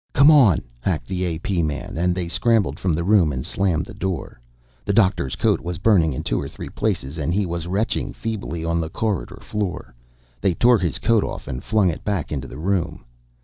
"Come 0.13 0.31
on!" 0.31 0.63
hacked 0.79 1.05
the 1.07 1.23
A.P. 1.25 1.61
man, 1.61 1.93
and 1.95 2.15
they 2.15 2.27
scrambled 2.27 2.79
from 2.79 2.93
the 2.93 3.03
room 3.03 3.31
and 3.31 3.45
slammed 3.45 3.85
the 3.85 3.93
door. 3.93 4.41
The 4.83 4.93
doctor's 4.93 5.35
coat 5.35 5.61
was 5.61 5.77
burning 5.77 6.11
in 6.11 6.23
two 6.23 6.41
or 6.41 6.49
three 6.49 6.69
places, 6.69 7.19
and 7.19 7.31
he 7.31 7.45
was 7.45 7.67
retching 7.67 8.11
feebly 8.11 8.65
on 8.65 8.81
the 8.81 8.89
corridor 8.89 9.37
floor. 9.41 9.93
They 10.41 10.55
tore 10.55 10.79
his 10.79 10.97
coat 10.97 11.23
off 11.23 11.47
and 11.47 11.63
flung 11.63 11.91
it 11.91 12.03
back 12.03 12.31
into 12.31 12.47
the 12.47 12.57
room. 12.57 13.05